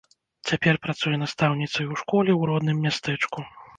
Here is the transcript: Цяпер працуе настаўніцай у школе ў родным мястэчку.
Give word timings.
Цяпер 0.51 0.77
працуе 0.85 1.13
настаўніцай 1.23 1.85
у 1.93 1.99
школе 2.03 2.31
ў 2.35 2.41
родным 2.51 2.77
мястэчку. 2.87 3.39